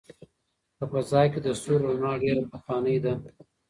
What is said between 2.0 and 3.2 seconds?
ډېره پخوانۍ ده.